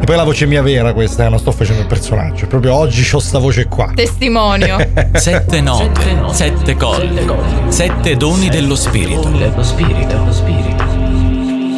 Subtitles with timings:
[0.00, 2.46] E poi la voce mia vera questa, eh, non sto facendo il personaggio.
[2.46, 3.92] Proprio oggi ho sta voce qua.
[3.94, 4.78] Testimonio.
[5.12, 7.26] Sette note, sette colli,
[7.68, 9.30] sette doni dello spirito.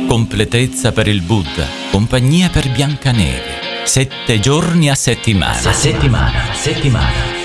[0.06, 3.60] Completezza per il Buddha, compagnia per Biancaneve.
[3.84, 5.68] Sette giorni a settimana.
[5.68, 7.40] A settimana, a settimana.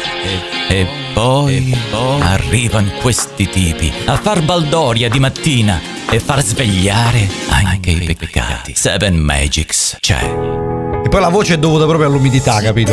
[0.69, 1.75] E, e poi,
[2.19, 8.73] arrivano questi tipi a far baldoria di mattina e far svegliare anche i peccati.
[8.75, 10.66] Seven Magics c'è.
[11.07, 12.91] E poi la voce è dovuta proprio all'umidità, capito?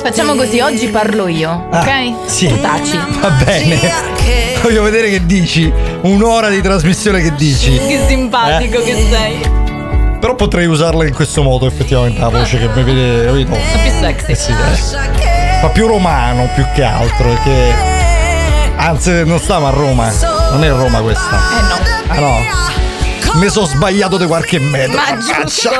[0.00, 2.30] Facciamo così, oggi parlo io, Ah, ok?
[2.30, 2.46] sì.
[2.46, 2.96] Tu taci.
[3.20, 3.80] Va bene.
[4.62, 5.68] Voglio vedere che dici.
[6.02, 7.76] Un'ora di trasmissione che dici.
[7.76, 8.84] Che simpatico Eh.
[8.84, 9.40] che sei.
[10.20, 13.50] Però potrei usarla in questo modo, effettivamente, la voce che mi vede, capito?
[13.82, 14.30] Più sexy.
[14.30, 15.60] Eh sì, eh.
[15.62, 17.74] Ma più romano più che altro, perché.
[18.76, 20.12] Anzi, non stava a Roma.
[20.52, 21.40] Non è Roma questa.
[21.58, 22.06] Eh no.
[22.06, 23.40] Ah no.
[23.40, 24.94] Mi sono sbagliato di qualche metro.
[24.94, 25.70] Ma giusto.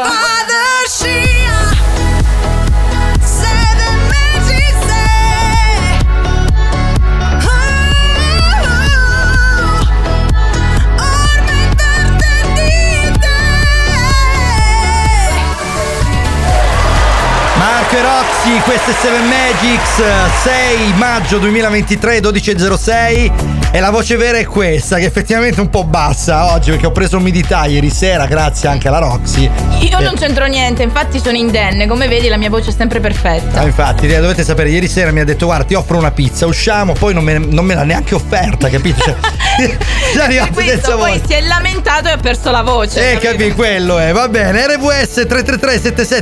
[17.94, 20.02] E Roxy, questo è Seven Magics,
[20.42, 25.84] 6 maggio 2023, 12.06 e la voce vera è questa, che effettivamente è un po'
[25.84, 29.50] bassa oggi perché ho preso umidità ieri sera, grazie anche alla Roxy.
[29.80, 33.00] Io Eh, non c'entro niente, infatti sono indenne, come vedi la mia voce è sempre
[33.00, 33.60] perfetta.
[33.60, 36.92] Ah, infatti, dovete sapere, ieri sera mi ha detto guarda ti offro una pizza, usciamo,
[36.92, 39.02] poi non me, non me l'ha neanche offerta, capito?
[39.02, 39.16] Cioè,
[40.14, 43.12] è arrivato Questo poi si è lamentato e ha perso la voce.
[43.12, 43.44] Eh, capito?
[43.44, 44.66] capi, quello è, va bene.
[44.66, 45.76] RVS 333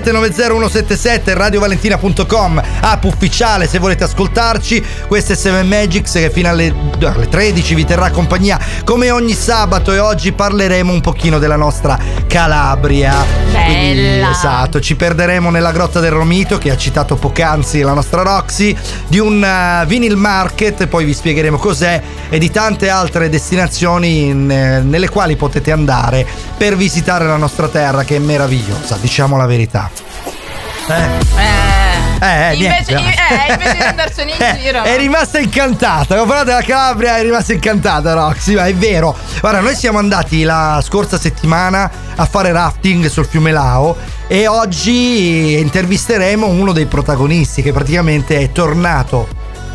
[0.05, 4.85] 7790177 radiovalentina.com app ufficiale se volete ascoltarci.
[5.07, 9.95] Questo è Seven Magics che fino alle, alle 13 vi terrà compagnia come ogni sabato
[9.95, 13.15] e oggi parleremo un pochino della nostra Calabria.
[13.51, 14.31] Quindi, Bella.
[14.31, 18.77] esatto, ci perderemo nella grotta del Romito che ha citato poc'anzi la nostra Roxy,
[19.09, 24.51] di un eh, vinyl market, poi vi spiegheremo cos'è e di tante altre destinazioni in,
[24.51, 26.27] eh, nelle quali potete andare
[26.59, 29.91] per visitare la nostra terra che è meravigliosa, diciamo la verità.
[30.89, 30.95] Eh.
[31.41, 31.70] Eh,
[32.55, 33.19] invece, niente.
[33.49, 34.83] eh, invece di andarcene in Eh, giro.
[34.83, 36.21] È rimasta incantata.
[36.21, 38.55] Ho parlato della Calabria, è rimasta incantata, Roxy.
[38.55, 39.17] Ma è vero.
[39.41, 43.97] Guarda, noi siamo andati la scorsa settimana a fare rafting sul fiume Lao.
[44.27, 49.27] E oggi intervisteremo uno dei protagonisti che praticamente è tornato.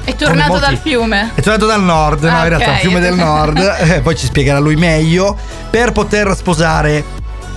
[0.03, 1.31] È tornato molti- dal fiume.
[1.33, 2.73] È tornato dal nord, no, Ah, in realtà ok.
[2.75, 5.35] il fiume del nord, eh, poi ci spiegherà lui meglio,
[5.69, 7.03] per poter sposare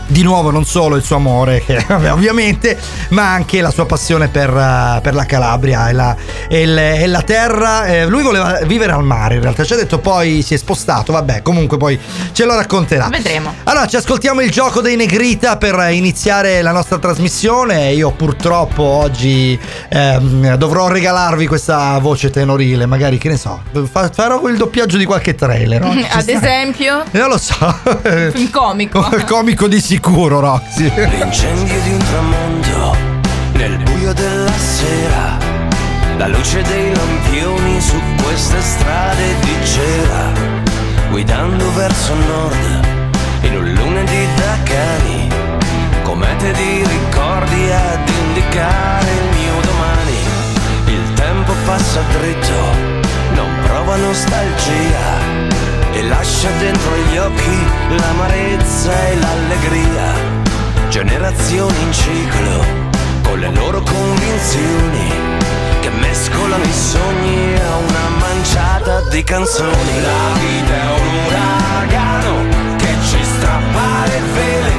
[0.09, 2.79] di nuovo non solo il suo amore, che ovviamente,
[3.11, 6.17] ma anche la sua passione per, eh, per la Calabria e la,
[6.49, 7.85] e il- e la terra.
[7.87, 11.13] Eh, lui voleva vivere al mare, in realtà ci ha detto poi si è spostato,
[11.13, 11.99] vabbè, comunque poi
[12.33, 13.09] ce lo racconterà.
[13.09, 13.55] Vedremo.
[13.65, 17.93] Allora, ci ascoltiamo il gioco dei Negrita per iniziare la nostra trasmissione.
[17.93, 19.59] Io purtroppo oggi
[19.91, 25.05] ehm, dovrò regalarvi questa voce tenorile, magari che ne so, fa- farò il doppiaggio di
[25.05, 25.81] qualche trailer.
[25.83, 25.91] no?
[26.11, 26.33] Ad sta?
[26.33, 27.57] esempio, Non lo so.
[28.35, 29.07] un comico.
[29.29, 30.89] Comico di sicuro, Roxy.
[30.95, 32.97] L'incendio di un tramonto
[33.55, 35.37] nel buio della sera,
[36.17, 40.33] la luce dei lampioni su queste strade di cera,
[41.11, 42.87] guidando verso nord
[43.41, 45.29] in un lunedì da cani,
[46.05, 50.19] comete di ricordi ad indicare il mio domani.
[50.87, 52.61] Il tempo passa dritto,
[53.35, 55.68] non prova nostalgia
[55.99, 57.57] e lascia dentro gli occhi
[57.97, 60.13] l'amarezza e l'allegria.
[60.89, 62.65] Generazioni in ciclo
[63.23, 65.11] con le loro convinzioni
[65.81, 70.01] che mescolano i sogni a una manciata di canzoni.
[70.01, 74.73] La vita è un uragano che ci strappa le vele,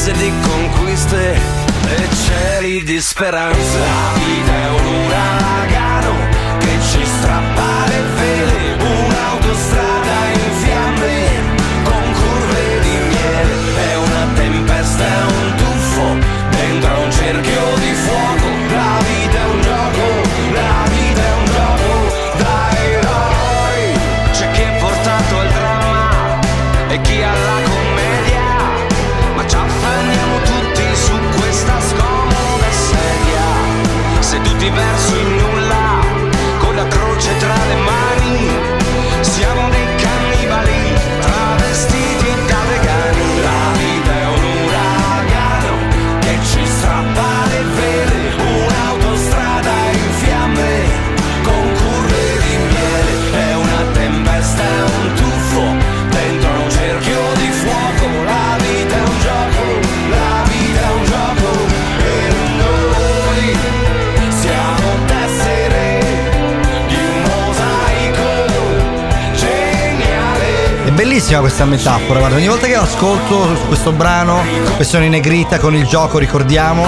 [0.00, 3.78] distese di conquiste e cieli di speranza.
[3.78, 9.89] La vita è un uragano che ci strappa le vele, un'autostrada
[71.10, 74.44] bellissima questa metafora, guarda, ogni volta che ascolto questo brano,
[74.76, 76.86] versione negrita con il gioco, ricordiamo,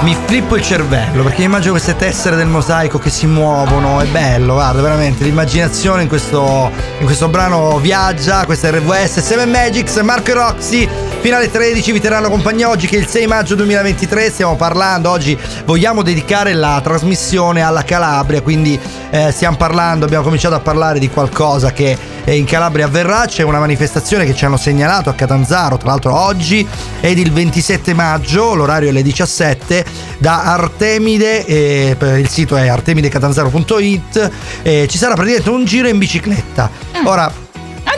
[0.00, 4.52] mi flippo il cervello perché immagino queste tessere del mosaico che si muovono, è bello,
[4.52, 10.32] guarda, veramente l'immaginazione in questo, in questo brano viaggia, questa è RVS, 7 Magics, Marco
[10.32, 10.88] e Roxy,
[11.20, 15.10] fino alle 13 vi terranno compagnia oggi che è il 6 maggio 2023, stiamo parlando,
[15.10, 15.36] oggi
[15.66, 18.78] vogliamo dedicare la trasmissione alla Calabria, quindi
[19.10, 23.42] eh, stiamo parlando, abbiamo cominciato a parlare di qualcosa che eh, in Calabria avverrà, c'è
[23.42, 26.66] una manifestazione che ci hanno segnalato a Catanzaro, tra l'altro oggi
[27.00, 29.84] ed il 27 maggio, l'orario è alle 17,
[30.16, 34.30] da Artemide, eh, il sito è artemidecatanzaro.it,
[34.62, 36.70] eh, ci sarà praticamente un giro in bicicletta.
[37.04, 37.30] Ora,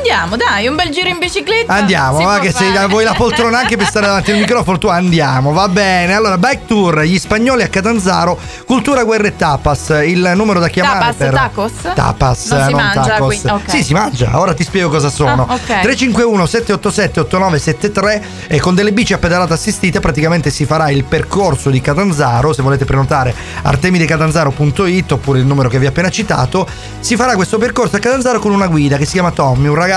[0.03, 1.73] Andiamo, dai, un bel giro in bicicletta.
[1.73, 2.89] Andiamo, Si va che se fare.
[2.89, 6.13] vuoi la poltrona anche per stare davanti al microfono, tu andiamo, va bene.
[6.13, 9.91] Allora, bike tour, gli spagnoli a Catanzaro, cultura, guerra e tapas.
[10.05, 11.73] Il numero da chiamare Tapas, per tacos?
[11.95, 13.27] Tapas, Non si mangia, tacos.
[13.27, 13.71] quindi- ok.
[13.71, 14.41] Sì, si mangia.
[14.41, 15.47] Ora ti spiego cosa sono.
[15.49, 15.81] Ah, ok.
[15.83, 21.71] 351 787 8973 e con delle bici a pedalata assistita praticamente si farà il percorso
[21.71, 23.33] di Catanzaro, se volete prenotare
[23.63, 26.67] artemidecatanzaro.it oppure il numero che vi ho appena citato,
[26.99, 29.91] si farà questo percorso a Catanzaro con una guida che si chiama Tommy, un ragazzo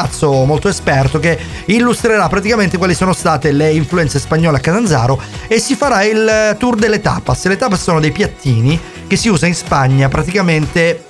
[0.46, 5.76] molto esperto che illustrerà praticamente quali sono state le influenze spagnole a Catanzaro e si
[5.76, 7.46] farà il eh, tour delle tapas.
[7.46, 11.06] Le tapas sono dei piattini che si usa in Spagna praticamente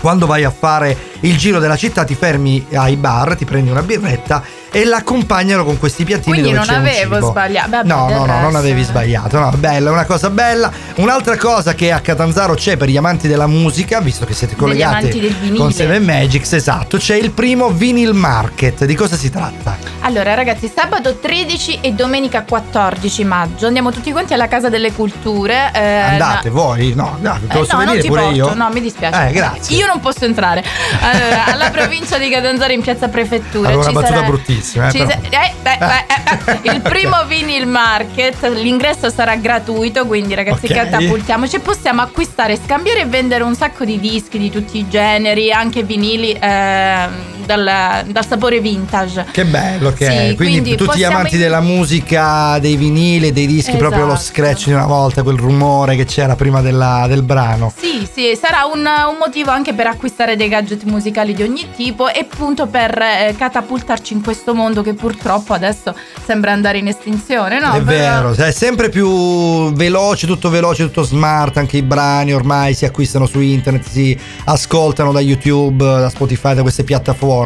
[0.00, 3.82] quando vai a fare il giro della città ti fermi ai bar, ti prendi una
[3.82, 7.28] birretta e l'accompagnano con questi piattini Quindi dove non avevo cibo.
[7.30, 7.70] sbagliato.
[7.70, 9.38] Vabbè, no, no, no, non avevi sbagliato.
[9.38, 10.70] No, bella, è una cosa bella.
[10.96, 15.54] Un'altra cosa che a Catanzaro c'è per gli amanti della musica, visto che siete collegati
[15.56, 18.84] con Seven Magics, esatto, c'è il primo Vinyl Market.
[18.84, 19.76] Di cosa si tratta?
[20.00, 25.70] Allora, ragazzi, sabato 13 e domenica 14 maggio andiamo tutti quanti alla Casa delle Culture.
[25.74, 26.94] eh, Andate no- voi?
[26.94, 28.54] No, no, Eh, posso no, non venire ti pure porto, io?
[28.54, 29.28] no, mi dispiace.
[29.28, 29.76] Eh, grazie.
[29.76, 30.62] Io non posso entrare.
[31.00, 33.68] Allora, alla provincia di Catanzaro in piazza Prefettura.
[33.68, 34.30] Allora, ci una battuta sarà-
[34.60, 36.70] bruttissima, eh, sa- eh, beh, beh, eh, eh.
[36.74, 40.72] Il primo vinyl market, l'ingresso sarà gratuito, quindi ragazzi Ok.
[40.72, 41.58] catapultiamoci.
[41.60, 46.36] Possiamo acquistare, scambiare e vendere un sacco di dischi di tutti i generi, anche vinili
[46.38, 49.26] ehm, dal, dal sapore vintage.
[49.30, 50.16] Che bello che Sì, è.
[50.34, 54.28] Quindi, quindi tutti gli amanti in- della musica, dei vinili, dei dischi, proprio lo Esatto.
[54.32, 57.72] scratch di una volta, quel rumore che c'era prima della- del brano.
[57.76, 62.08] Sì, sì, sarà un, un motivo anche per acquistare dei gadget musicali di ogni tipo
[62.08, 67.58] e appunto per eh, catapultarci in questo mondo che purtroppo adesso sembra andare in estinzione,
[67.60, 67.72] no?
[67.72, 72.74] è Però- vero, è sempre più veloce, tutto veloce, tutto smart, anche i brani ormai
[72.74, 77.38] si acquistano su internet, si ascoltano da YouTube, da Spotify, da queste piattaforme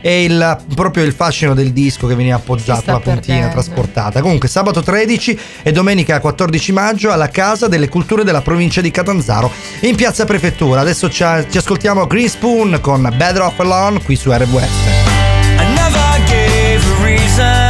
[0.00, 3.52] e il, proprio il fascino del disco che veniva appoggiato, sta la puntina perdendo.
[3.52, 4.20] trasportata.
[4.20, 9.50] Comunque sabato 13 e domenica 14 maggio alla Casa delle Culture della provincia di Catanzaro
[9.80, 10.80] in piazza Prefettura.
[10.80, 15.14] Adesso ci, ci ascoltiamo Green Spoon con Better Off Alone qui su RWS.
[15.58, 17.65] I never gave a reason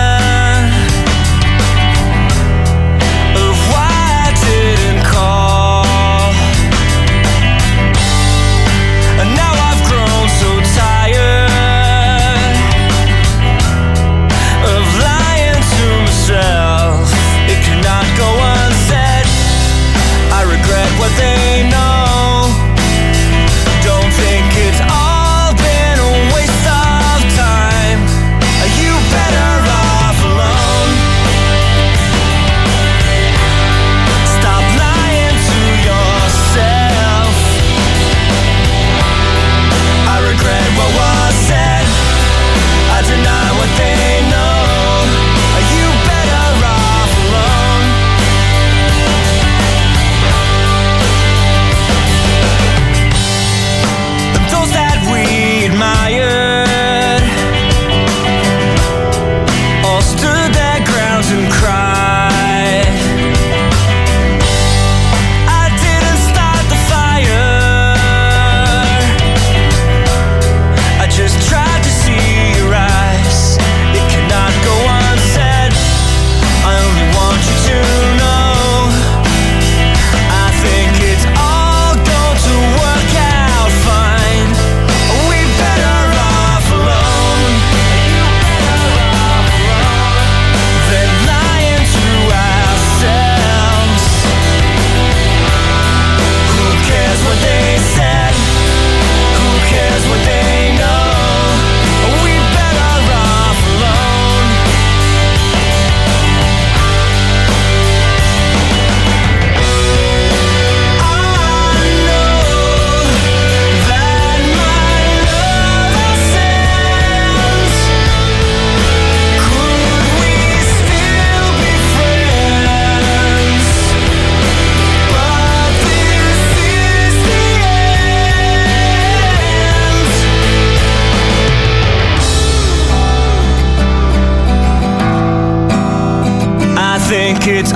[137.47, 137.76] kids.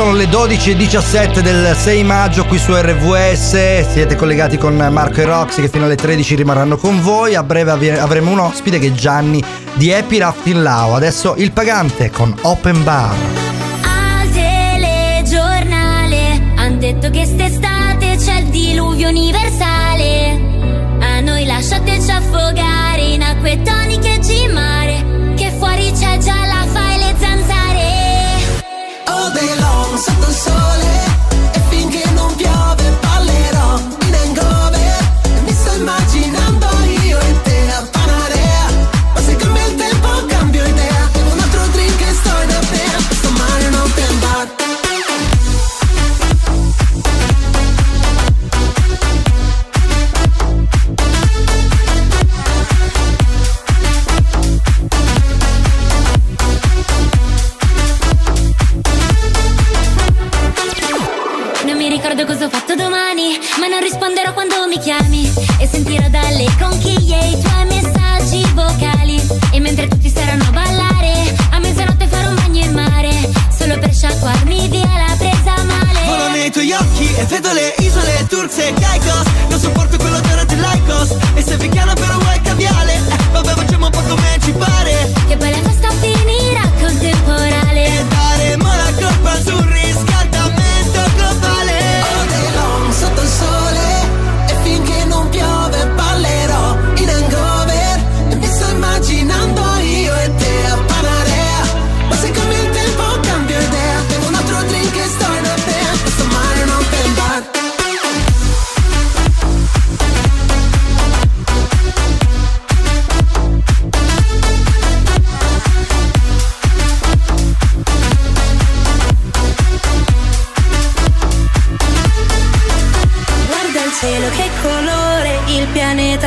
[0.00, 5.60] Sono le 12.17 del 6 maggio qui su RVS siete collegati con Marco e Roxy
[5.60, 7.34] che fino alle 13 rimarranno con voi.
[7.34, 12.08] A breve avremo un ospite che è Gianni di Happy Rafting Lao adesso il pagante
[12.08, 13.49] con Open Bar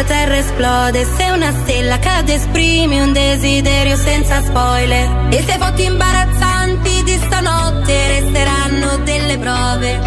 [0.04, 1.06] pianeta Terra esplode.
[1.06, 5.28] Se una stella cade esprimi un desiderio senza spoiler.
[5.30, 10.00] E se foto imbarazzanti di stanotte resteranno delle prove.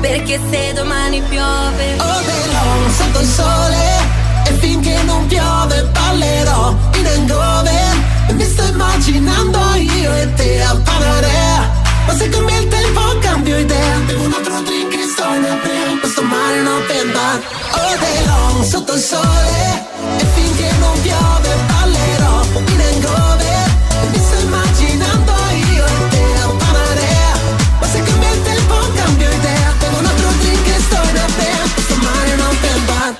[0.00, 1.96] Perché se domani piove.
[1.96, 3.74] Long sotto il sole
[4.46, 7.96] E finché non piove ballerò in hangover
[8.28, 11.70] E mi sto immaginando io e te a Panarea
[12.06, 15.75] Ma se cambia il tempo cambio idea Bevo un altro drink e sto in apnea
[16.18, 17.40] Un open bar
[17.72, 19.84] All day long sotto il sole
[20.18, 21.75] E finché non piove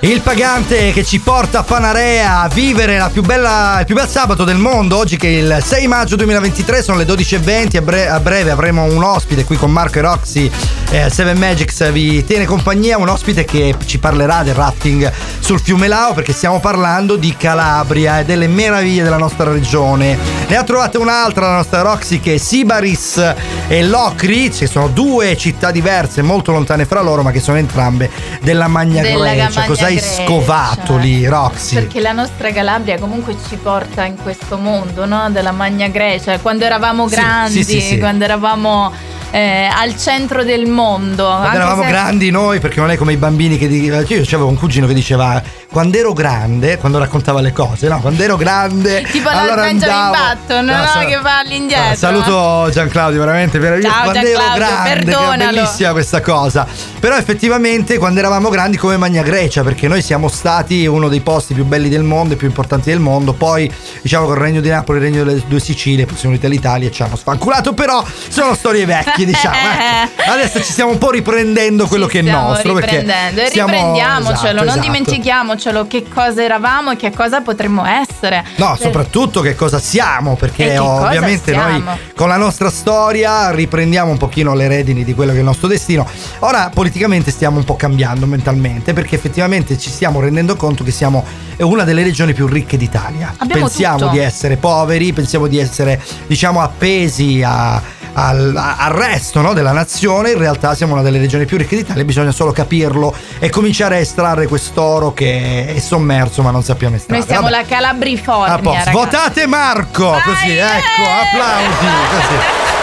[0.01, 4.07] Il pagante che ci porta a Panarea a vivere la più bella, il più bel
[4.07, 4.99] sabato del mondo.
[4.99, 7.79] Oggi che è il 6 maggio 2023 sono le 12.20.
[7.79, 10.51] A, bre- a breve avremo un ospite qui con Marco e Roxy.
[10.91, 12.99] Eh, Seven Magics vi tiene compagnia.
[12.99, 15.11] Un ospite che ci parlerà del rafting
[15.41, 20.17] sul fiume Lao perché stiamo parlando di Calabria e delle meraviglie della nostra regione.
[20.47, 23.35] Ne ha trovate un'altra la nostra Roxy che è Sibaris
[23.67, 24.53] e Locri.
[24.53, 28.11] Ci sono due città diverse, molto lontane fra loro, ma che sono entrambe
[28.43, 29.65] della Magna Della Grecia.
[29.65, 30.25] Cosa hai Grecia.
[30.25, 31.75] scovato lì, Roxy?
[31.75, 35.31] Perché la nostra Calabria comunque ci porta in questo mondo, no?
[35.31, 36.39] Della Magna Grecia.
[36.39, 37.99] Quando eravamo grandi, sì, sì, sì.
[37.99, 38.93] quando eravamo
[39.31, 41.25] eh, al centro del mondo.
[41.27, 44.23] Quando eravamo se- grandi noi, perché non è come i bambini che di- cioè, Io
[44.23, 48.37] avevo un cugino che diceva quando ero grande, quando raccontava le cose, no, quando ero
[48.37, 49.03] grande.
[49.11, 50.87] Tipo allora la Benjamin andavo- Button, no?
[50.87, 51.91] sa- che va all'indietro.
[51.91, 53.93] Ah, Saluto Gian Claudio, veramente meraviglioso.
[53.95, 55.37] Ciao, quando Gian ero grande, perdonalo.
[55.55, 56.67] bellissima questa cosa.
[56.99, 61.53] Però effettivamente quando eravamo grandi come Magna Grecia, perché noi siamo stati uno dei posti
[61.55, 63.33] più belli del mondo e più importanti del mondo.
[63.33, 63.71] Poi,
[64.03, 66.93] diciamo con il Regno di Napoli, il Regno delle due Sicilie, poi venuti all'Italia e
[66.93, 67.73] ci hanno sfanculato.
[67.75, 69.55] Però sono storie vecchie, diciamo.
[69.57, 70.31] ecco.
[70.31, 72.77] Adesso ci stiamo un po' riprendendo quello che è nostro.
[72.79, 74.81] riprendendo e stiamo- riprendiamocelo, esatto, non esatto.
[74.81, 78.45] dimentichiamocelo che cosa eravamo e che cosa potremmo essere.
[78.57, 81.83] No, soprattutto che cosa siamo, perché ovviamente noi
[82.15, 85.69] con la nostra storia riprendiamo un pochino le redini di quello che è il nostro
[85.69, 86.07] destino.
[86.41, 91.25] Ora politicamente stiamo un po' cambiando mentalmente perché effettivamente ci stiamo rendendo conto che siamo
[91.59, 93.35] una delle regioni più ricche d'Italia.
[93.39, 94.11] Abbiamo pensiamo tutto.
[94.11, 97.81] di essere poveri, pensiamo di essere diciamo appesi a-
[98.19, 102.03] al, al resto no, della nazione, in realtà siamo una delle regioni più ricche d'Italia,
[102.05, 107.19] bisogna solo capirlo e cominciare a estrarre quest'oro che è sommerso ma non sappiamo estrarre.
[107.19, 107.61] Noi siamo Vabbè.
[107.63, 108.91] la Calabrifornia.
[108.91, 110.11] Votate Marco!
[110.11, 110.61] Vai, così, eh!
[110.61, 111.87] ecco, applausi.
[112.11, 112.76] Così.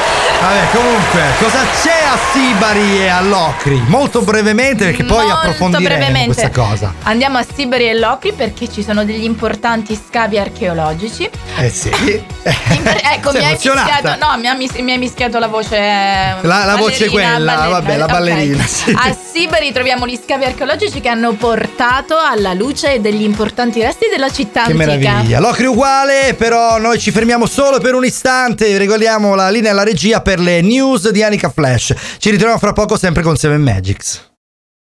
[0.43, 3.81] Vabbè, comunque, cosa c'è a Sibari e a Locri?
[3.87, 6.33] Molto brevemente, perché poi Molto approfondiremo brevemente.
[6.33, 6.93] questa cosa.
[7.03, 11.29] Andiamo a Siberi e Locri perché ci sono degli importanti scavi archeologici.
[11.57, 11.87] Eh sì.
[11.93, 15.77] Imper- ecco, Sei mi hai, mischiato, no, mi ha, mis- mi hai mischiato la voce.
[15.77, 18.91] La- la voce quella, vabbè, la ballerina, sì.
[18.93, 24.29] A Sibari troviamo gli scavi archeologici che hanno portato alla luce degli importanti resti della
[24.29, 24.91] città Che antica.
[24.91, 25.39] meraviglia.
[25.39, 28.77] Locri uguale, però noi ci fermiamo solo per un istante.
[28.77, 31.21] Regoliamo la linea alla regia per le news di
[31.53, 31.93] Flash.
[32.17, 34.31] Ci ritroviamo fra poco sempre con Seven Magics.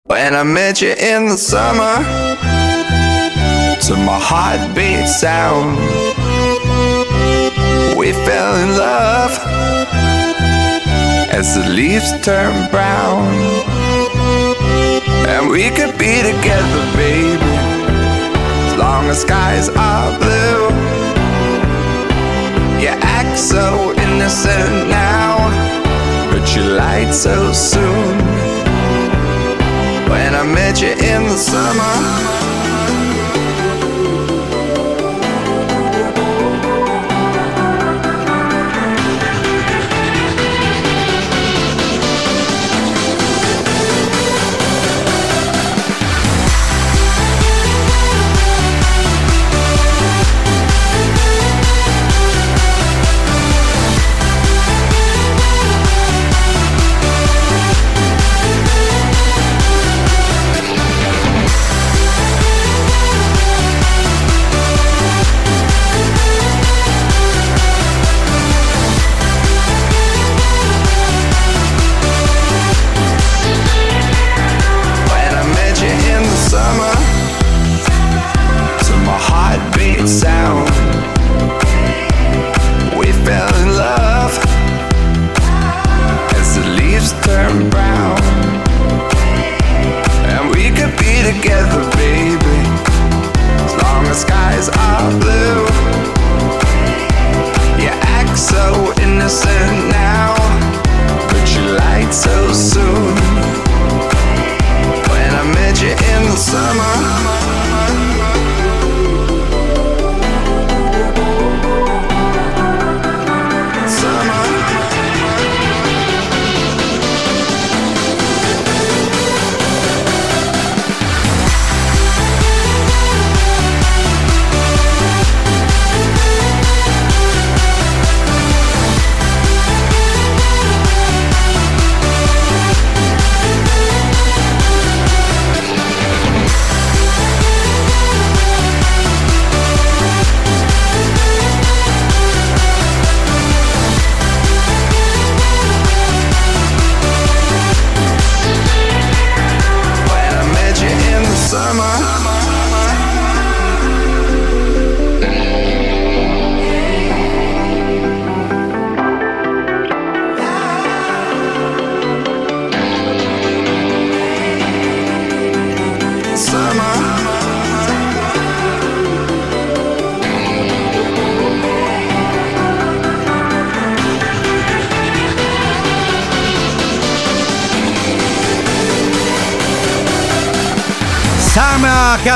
[0.08, 2.04] When I met you in the summer,
[3.80, 5.78] to my heartbeat sound,
[7.96, 9.38] we fell in love
[11.32, 13.28] as the leaves turn brown.
[15.28, 17.38] And we could be together, baby,
[18.66, 20.68] as long as skies are blue.
[22.80, 25.29] You act so innocent now,
[26.56, 28.18] you light so soon.
[30.08, 32.49] When I met you in the summer.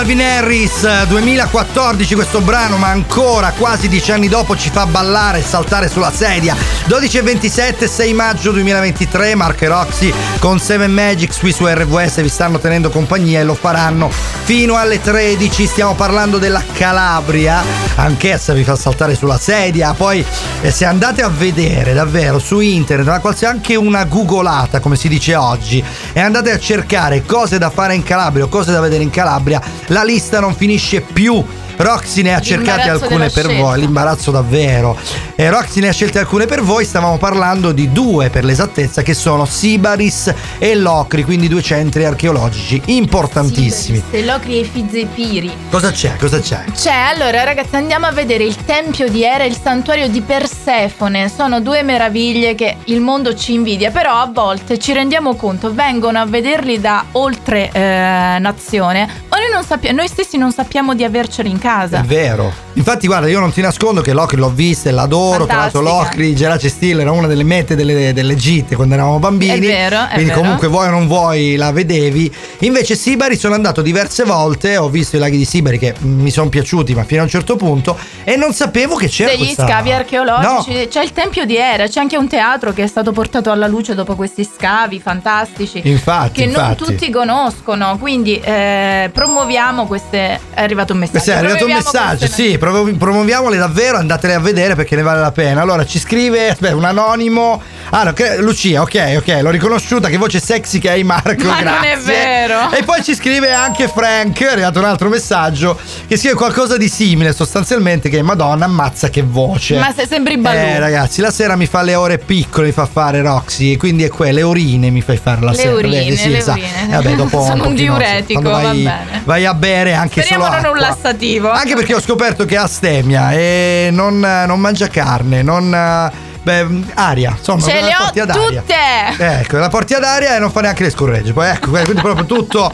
[0.04, 5.42] Calvin Harris 2014 questo brano ma ancora quasi dieci anni dopo ci fa ballare e
[5.42, 6.54] saltare sulla sedia.
[6.84, 12.20] 12 e 27 6 maggio 2023 Mark e Roxy con 7 Magic qui su RVS
[12.20, 17.62] vi stanno tenendo compagnia e lo faranno fino alle 13 stiamo parlando della Calabria
[17.94, 19.94] anch'essa vi fa saltare sulla sedia.
[19.94, 20.22] Poi
[20.60, 25.08] eh, se andate a vedere davvero su internet ma qualsiasi anche una googolata come si
[25.08, 29.02] dice oggi e andate a cercare cose da fare in Calabria o cose da vedere
[29.02, 29.62] in Calabria
[29.94, 31.42] la lista non finisce più.
[31.76, 33.62] Roxy ne ha cercate alcune per scelta.
[33.62, 34.96] voi, l'imbarazzo davvero.
[35.34, 39.14] E Roxy ne ha scelte alcune per voi, stavamo parlando di due per l'esattezza che
[39.14, 44.02] sono Sibaris e Locri, quindi due centri archeologici importantissimi.
[44.08, 45.50] Se Locri e Fizze e Piri.
[45.70, 46.14] Cosa c'è?
[46.16, 46.64] Cosa c'è?
[46.72, 51.28] C'è, allora ragazzi andiamo a vedere il Tempio di Era e il Santuario di Persefone.
[51.28, 56.20] Sono due meraviglie che il mondo ci invidia, però a volte ci rendiamo conto, vengono
[56.20, 59.08] a vederli da oltre eh, nazione,
[59.44, 62.00] noi, non sappia- noi stessi non sappiamo di averceli in casa.
[62.00, 62.52] È vero.
[62.74, 65.44] Infatti, guarda, io non ti nascondo che Locri l'ho vista e l'adoro.
[65.46, 66.08] Tra l'altro, Fantastica.
[66.10, 69.52] Locri, Gerace Stille era una delle mete delle, delle gite quando eravamo bambini.
[69.66, 70.40] È vero, è Quindi, vero.
[70.40, 72.32] comunque, vuoi o non vuoi, la vedevi.
[72.60, 74.76] Invece, Sibari sono andato diverse volte.
[74.76, 77.54] Ho visto i laghi di Sibari che mi sono piaciuti, ma fino a un certo
[77.56, 77.96] punto.
[78.24, 81.86] E non sapevo che c'era degli questa- scavi archeologici, No, c'è il Tempio di Era,
[81.86, 85.80] c'è anche un teatro che è stato portato alla luce dopo questi scavi fantastici.
[85.84, 86.84] Infatti, che non infatti.
[86.84, 89.10] tutti conoscono, quindi eh,
[89.44, 90.40] promuoviamo queste.
[90.54, 91.18] È arrivato un messaggio.
[91.18, 95.32] Questo è arrivato un messaggio, sì, promuoviamole davvero, andatele a vedere perché ne vale la
[95.32, 95.60] pena.
[95.60, 97.60] Allora ci scrive, aspetta, un anonimo.
[97.90, 101.60] Ah, no, che- Lucia, ok, ok, l'ho riconosciuta, che voce sexy che hai Marco, Ma
[101.60, 101.92] non grazie.
[101.92, 102.70] è vero.
[102.72, 105.78] E poi ci scrive anche Frank, è arrivato un altro messaggio,
[106.08, 109.76] che scrive qualcosa di simile sostanzialmente, che Madonna, ammazza che voce.
[109.78, 110.56] Ma se sembri Balù.
[110.58, 114.08] Eh ragazzi, la sera mi fa le ore piccole, mi fa fare Roxy, quindi è
[114.08, 115.74] quelle, le urine mi fai fare la Le sera.
[115.74, 116.16] urine?
[116.16, 116.58] Sì, le esatto.
[116.58, 116.88] urine.
[116.88, 119.22] Eh, vabbè, dopo Sono un pochino, diuretico, va bene.
[119.24, 120.88] Vai a bere anche Speriamo solo non un acqua.
[120.88, 121.50] lassativo.
[121.50, 126.12] Anche perché ho scoperto che ha astemia e non, non mangia carne, non.
[126.44, 128.60] Beh, aria, insomma, Ce le ho porti ad aria.
[128.60, 129.38] tutte!
[129.40, 131.32] Ecco, la porti ad aria e non fa neanche le scorregge.
[131.32, 132.70] Poi ecco, quindi proprio tutto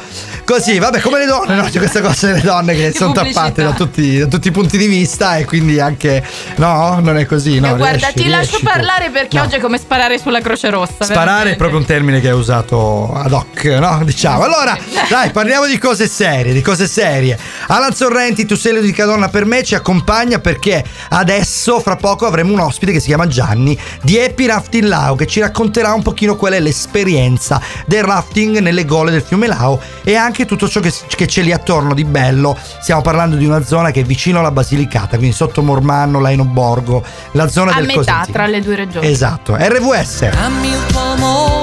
[0.51, 0.79] così.
[0.79, 1.63] Vabbè, come le donne, no?
[1.63, 4.87] C'è questa cosa delle donne che sono tappate da tutti, da tutti i punti di
[4.87, 6.23] vista e quindi anche.
[6.57, 7.61] No, non è così.
[7.61, 8.71] No, Eh, guarda, riesci, ti lascio riesci tu.
[8.71, 9.45] parlare perché No.
[9.45, 10.93] oggi è come sparare sulla Croce Rossa.
[11.05, 11.57] Sparare è veramente.
[11.57, 14.01] proprio un termine che hai usato ad hoc, no?
[14.05, 14.43] Diciamo.
[14.43, 14.77] Allora,
[15.09, 17.39] dai, parliamo di cose serie, di cose serie.
[17.69, 22.53] Alan Sorrenti, tu sei l'unica donna per me, ci accompagna perché adesso, fra poco, avremo
[22.53, 26.37] un ospite che si chiama Gianni di Happy Rafting Lao che ci racconterà un pochino
[26.37, 30.93] qual è l'esperienza del rafting nelle gole del fiume Lao e anche tutto ciò che,
[31.09, 32.57] che c'è lì attorno di bello.
[32.81, 37.03] Stiamo parlando di una zona che è vicino alla Basilicata, quindi sotto Mormanno, Laino Borgo,
[37.33, 38.33] la zona A del metà Cosentino.
[38.33, 39.07] tra le due regioni.
[39.07, 40.31] Esatto, RVS.
[40.31, 41.60] Dammi il tuo amore,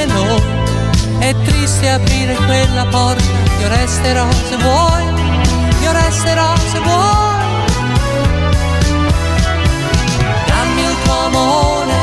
[0.00, 0.42] insieme noi.
[1.18, 3.22] È triste aprire quella porta,
[3.60, 5.04] io resterò se vuoi,
[5.82, 7.38] io resterò se vuoi.
[10.46, 11.94] Dammi il tuo amore,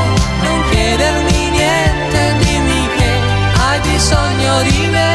[0.42, 3.10] non chiedermi niente, dimmi che
[3.60, 5.07] hai bisogno di me.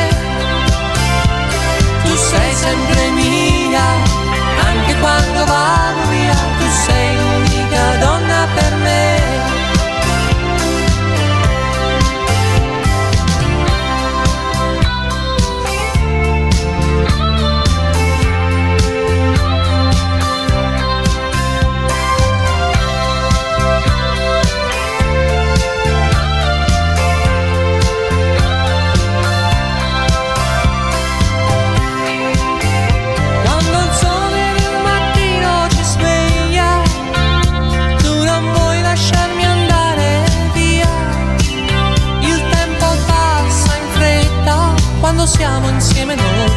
[45.34, 46.52] Siamo insieme noi.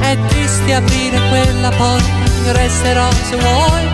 [0.00, 3.93] È triste aprire quella porta, resterò se vuoi,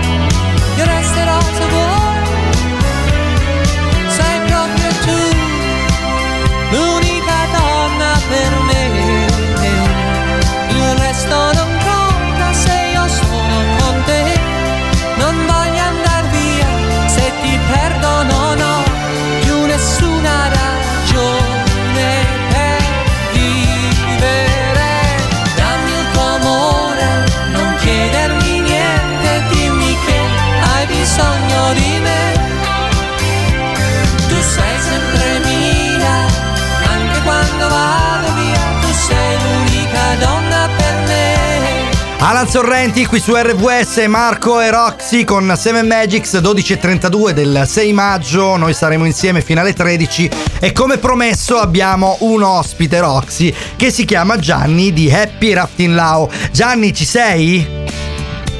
[42.41, 48.57] Alan Sorrenti qui su RVS, Marco e Roxy con 7 Magics 12.32 del 6 maggio.
[48.57, 54.07] Noi saremo insieme fino alle 13 e come promesso abbiamo un ospite Roxy che si
[54.07, 56.31] chiama Gianni di Happy Rafting Lao.
[56.51, 57.85] Gianni, ci sei?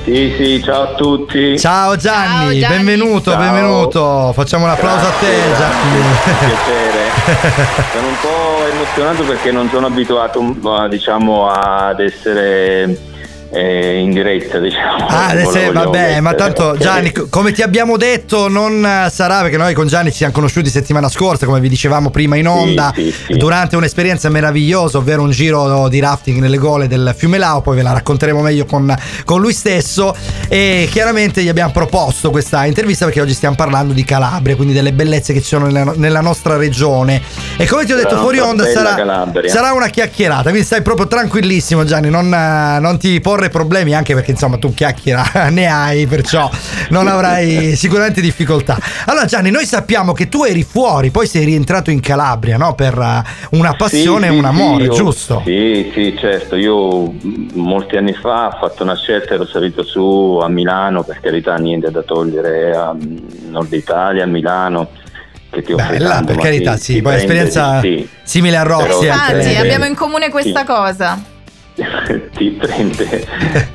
[0.05, 1.59] Sì, sì, ciao a tutti.
[1.59, 2.85] Ciao Gianni, Ciao, Gianni.
[2.85, 3.41] benvenuto, Ciao.
[3.41, 4.33] benvenuto.
[4.35, 6.03] Facciamo un applauso a te Gianni.
[6.39, 7.09] Piacere.
[7.93, 10.55] sono un po' emozionato perché non sono abituato
[10.91, 13.09] diciamo ad essere
[13.53, 15.07] eh, in diretta, diciamo.
[15.09, 16.77] Ah, Volevo vabbè, mettere, ma tanto.
[16.79, 20.69] Gianni, co- come ti abbiamo detto, non sarà perché noi con Gianni ci siamo conosciuti
[20.71, 23.37] settimana scorsa, come vi dicevamo prima in onda, Sì, sì, sì.
[23.37, 27.83] durante un'esperienza meravigliosa, ovvero un giro di rafting nelle gole del fiume Lao, poi ve
[27.83, 30.15] la racconteremo meglio con, con lui stesso
[30.49, 34.93] e chiaramente gli abbiamo proposto questa intervista perché oggi stiamo parlando di Calabria, quindi delle
[34.93, 37.21] bellezze che ci sono nella, nella nostra regione
[37.57, 41.07] e come ti ho detto Sarà fuori onda sarà, sarà una chiacchierata, quindi stai proprio
[41.07, 46.51] tranquillissimo Gianni, non, non ti porre problemi anche perché insomma tu chiacchiera ne hai, perciò
[46.91, 48.79] non avrai sicuramente difficoltà.
[49.07, 52.75] Allora Gianni, noi sappiamo che tu eri fuori, poi sei rientrato in Calabria, no?
[52.75, 53.23] Per eh,
[53.57, 55.43] una passione Sì, e sì, un amore, sì, giusto?
[55.45, 56.57] Sì, sì, certo.
[56.57, 61.21] Io mh, molti anni fa ho fatto una scelta, ero salito su a Milano, per
[61.21, 64.89] carità niente da togliere a mh, Nord Italia, a Milano,
[65.51, 68.57] che ti offre Bella, tanto, per carità, ti- sì, ti poi prende, esperienza sì, simile
[68.57, 70.67] a Roxy Però- Infatti, abbiamo in comune questa Sì.
[70.67, 71.23] cosa.
[72.37, 73.27] ti prende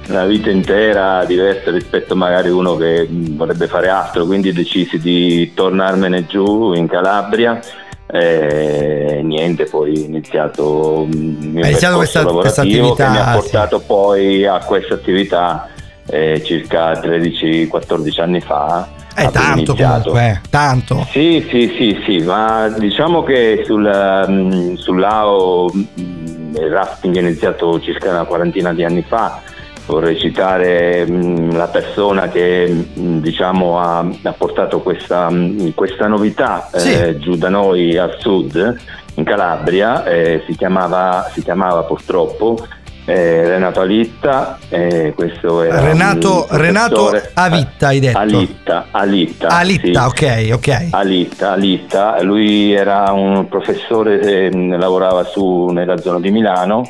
[0.09, 6.25] una vita intera diversa rispetto magari uno che vorrebbe fare altro, quindi decisi di tornarmene
[6.25, 7.59] giù in Calabria.
[8.07, 13.39] E niente, poi ho iniziato il iniziato questa- questa lavorativo attività, che mi ha sì.
[13.39, 15.69] portato poi a questa attività
[16.07, 18.87] eh, circa 13-14 anni fa.
[19.15, 20.09] È Avevo tanto iniziato.
[20.09, 21.07] comunque, eh, tanto.
[21.09, 26.24] Sì, sì, sì, sì, ma diciamo che sul, mm, sul Lao mm,
[26.59, 29.41] il rafting è iniziato circa una quarantina di anni fa.
[29.85, 36.69] Vorrei citare mm, la persona che mm, diciamo, ha, ha portato questa, mm, questa novità
[36.73, 36.91] Sì.
[36.91, 38.77] eh, giù da noi al sud,
[39.15, 42.57] in Calabria, eh, si, chiamava, si chiamava purtroppo
[43.05, 44.57] eh, Renato Alitta.
[44.69, 48.17] eh, questo era Renato, Renato Avitta hai detto.
[48.17, 49.47] Alitta, Alitta.
[49.49, 50.25] Alitta, sì.
[50.25, 50.87] ok, ok.
[50.91, 56.89] Alitta, Alitta, lui era un professore che mh, lavorava su nella zona di Milano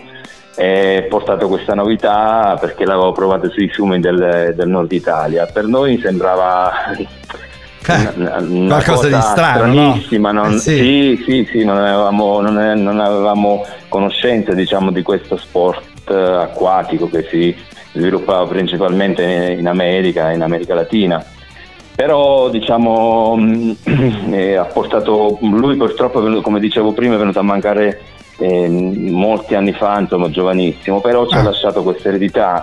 [0.57, 5.45] e ha portato questa novità perché l'avevo provata sui fiumi del, del nord Italia.
[5.51, 6.71] Per noi sembrava
[7.87, 9.99] una, una- una Eh, qualcosa di strano, no?
[10.31, 10.77] non- Eh, sì.
[10.77, 17.09] sì, sì, sì, non avevamo, è- non avevamo conoscenza diciamo, di questo sport eh, acquatico
[17.09, 17.55] che si
[17.93, 19.23] sviluppava principalmente
[19.57, 21.23] in America, in America Latina
[21.95, 23.75] però diciamo mh,
[24.33, 28.01] eh, ha portato lui purtroppo come dicevo prima è venuto a mancare
[28.37, 31.43] eh, molti anni fa insomma giovanissimo però ci ha Ah.
[31.43, 32.53] lasciato questa eredità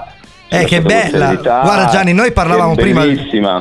[0.51, 1.33] ha Eh, che bella!
[1.35, 3.07] Guarda Gianni, noi parlavamo prima.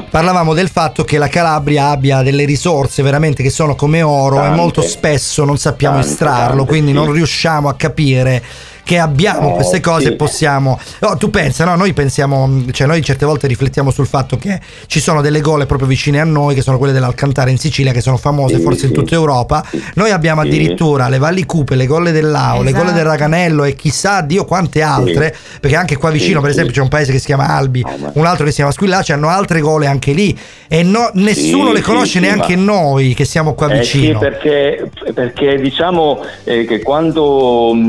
[0.10, 4.39] Parlavamo del fatto che la Calabria abbia delle risorse veramente che sono come oro e
[4.39, 4.58] Tante.
[4.60, 6.98] molto spesso non sappiamo Tante, estrarlo, tante, quindi sì.
[6.98, 8.44] non riusciamo a capire
[8.84, 10.08] che abbiamo Eh, queste cose sì.
[10.10, 10.80] e possiamo.
[11.00, 11.76] No, tu pensa, no?
[11.76, 15.88] Noi pensiamo, cioè noi certe volte riflettiamo sul fatto che ci sono delle gole proprio
[15.88, 18.94] vicine a noi, che sono quelle dell'Alcantara in Sicilia, che sono famose Sì, forse in
[18.94, 19.63] tutta Europa.
[19.96, 20.48] Noi abbiamo Sì.
[20.48, 23.10] addirittura le Valli Cupe, le Golle del Lao, le Golle del Esatto.
[23.10, 26.60] Raganello e chissà Dio quante altre, perché anche qua vicino, Sì, per sì.
[26.60, 29.12] esempio, c'è un paese che si chiama Albi, Oh, un altro che si chiama Squillaci,
[29.12, 33.26] hanno altre gole anche lì e no- nessuno Sì, le conosce neanche ma- noi che
[33.26, 34.20] siamo qua Eh sì, vicino.
[34.20, 37.80] perché, perché diciamo eh, che quando mh,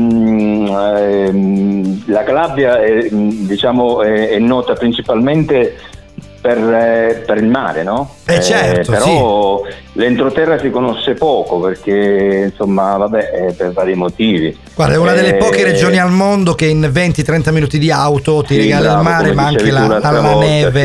[0.67, 0.82] ehm,
[2.05, 5.77] la Calabria è, diciamo, è, è nota principalmente
[6.43, 8.15] per, eh, per il mare, no?
[8.25, 9.61] Eh, certo, però
[9.93, 14.57] l'entroterra si conosce poco perché insomma vabbè eh, per vari motivi.
[14.75, 18.41] Guarda, è una delle Eh, poche regioni al mondo che in 20-30 minuti di auto
[18.43, 20.81] ti Sì, regala bravo, il mare, ma anche la, la volta, neve.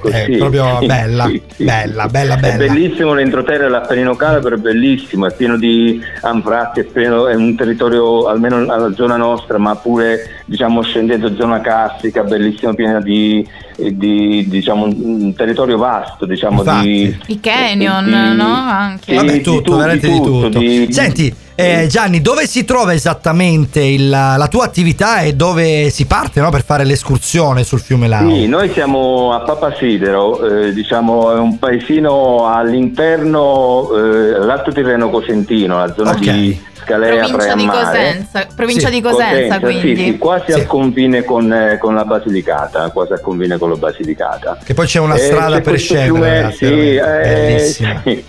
[0.00, 2.08] sì, è è proprio Sì, bella, sì, sì, bella, sì.
[2.10, 7.26] bella, bella, È bellissimo l'entroterra dell'Appennino Calabro, è bellissimo, è pieno di anfratti, è, pieno-
[7.26, 13.00] è un territorio, almeno alla zona nostra, ma pure diciamo scendendo zona cassica, bellissimo, pieno
[13.02, 13.46] di,
[13.76, 16.86] di, diciamo un territorio vasto, diciamo Infatti.
[16.88, 18.54] di I canyon, di- no?
[18.54, 19.14] Anche.
[19.14, 20.48] Vabbè, di tutto, veramente di tutto.
[20.58, 26.06] di- Senti, eh, Gianni, dove si trova esattamente il- la tua attività e dove si
[26.06, 28.28] parte no, per fare l'escursione sul fiume Lao?
[28.30, 35.78] Sì, noi siamo a Papasidero, eh, diciamo è un paesino all'interno, eh, l'Alto Tirreno Cosentino,
[35.78, 36.18] la zona Ok.
[36.20, 37.66] di Scalea Provincia di.
[37.66, 39.96] Cosenza, provincia Sì, di Cosenza, Cosenza, quindi.
[39.96, 40.52] Sì, sì, quasi Sì.
[40.58, 44.58] al confine con, eh, con la Basilicata, quasi al confine con la Basilicata.
[44.64, 46.06] Che poi c'è una Eh, strada c'è per scendere.
[46.08, 48.02] fiume- ragazzi, sì, eh, bellissima.
[48.04, 48.24] sì,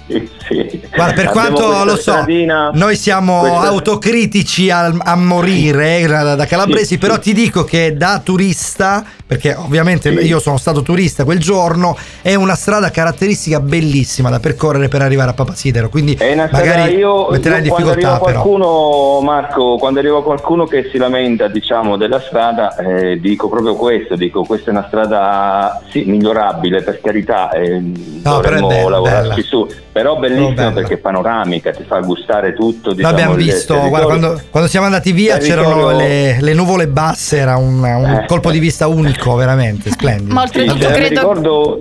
[0.48, 0.82] Sì.
[0.94, 6.08] Guarda, per Abbiamo quanto lo so, stradina- noi siamo questa- autocritici al- a, morire eh,
[6.08, 7.20] da, da calabresi, Sì, però sì.
[7.22, 10.26] ti dico che da turista, perché ovviamente Sì.
[10.26, 15.32] io sono stato turista quel giorno, è una strada caratteristica bellissima da percorrere per arrivare
[15.32, 18.42] a Papasidero, quindi È una strada, magari io, metterai in quando difficoltà arriva però.
[18.42, 24.16] qualcuno, Marco, quando arriva qualcuno che si lamenta diciamo, della strada, eh, dico proprio questo,
[24.16, 29.42] dico questa è una strada sì, migliorabile per carità, eh, è dovremmo bella, lavorarci bella.
[29.48, 30.72] su, però bellissima Però bella.
[30.74, 32.94] perché è panoramica, ti fa gustare tutto.
[33.12, 33.90] Diciamo, L'abbiamo visto, territorio.
[33.90, 38.20] guarda, quando, quando siamo andati via Territorio- c'erano le, le nuvole basse, era un, un
[38.24, 38.26] Eh.
[38.28, 40.34] colpo di vista unico, veramente splendido.
[40.34, 41.80] Ma Sì, oltretutto eh, mi credo ricordo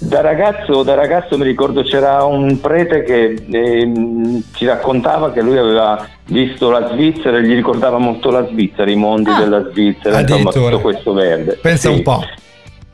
[0.00, 5.58] da ragazzo, da ragazzo mi ricordo c'era un prete che ehm, ci raccontava che lui
[5.58, 9.38] aveva visto la Svizzera e gli ricordava molto la Svizzera, i mondi Ah.
[9.40, 10.70] della Svizzera, insomma Addirittura.
[10.76, 11.58] tutto questo verde.
[11.60, 11.94] Pensa Sì.
[11.96, 12.22] un po'.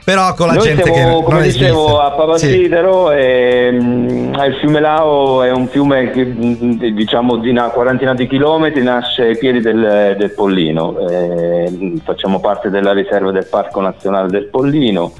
[0.04, 2.04] Però con la Noi gente siamo, che come dicevo, svizzera.
[2.04, 7.68] a Papasidero e mm, il fiume Lao è un fiume che mm, diciamo di una
[7.70, 10.98] quarantina di chilometri, nasce ai piedi del, del Pollino.
[11.08, 15.12] Eh, facciamo parte della riserva del Parco Nazionale del Pollino.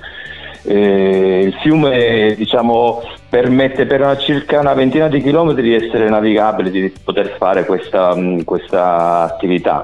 [0.67, 6.71] Eh, il fiume diciamo, permette per una- circa una ventina di chilometri di essere navigabile,
[6.71, 9.83] di poter fare questa, mm, questa attività.